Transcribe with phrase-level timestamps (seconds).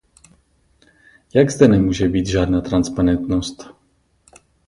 [1.33, 3.63] Jak zde nemůže být žádná transparentnost?